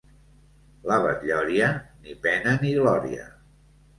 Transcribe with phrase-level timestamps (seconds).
[0.91, 1.67] La Batllòria,
[2.07, 3.29] ni pena ni glòria.